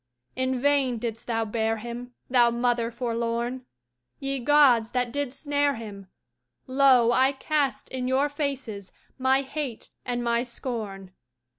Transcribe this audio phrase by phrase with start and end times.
[0.35, 3.67] In vain didst thou bear him, Thou Mother forlorn!
[4.19, 6.07] Ye Gods that did snare him,
[6.65, 11.11] Lo, I cast in your faces My hate and my scorn!